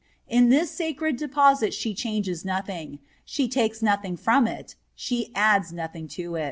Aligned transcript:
In 0.27 0.49
this 0.49 0.71
sacred 0.71 1.17
deposit 1.17 1.75
she 1.75 1.93
changes 1.93 2.43
nothing, 2.43 2.97
she 3.23 3.47
takes 3.47 3.83
nothing 3.83 4.17
from 4.17 4.47
it, 4.47 4.73
she 4.95 5.31
adds 5.35 5.71
nothing 5.71 6.07
to 6.17 6.33
it." 6.37 6.39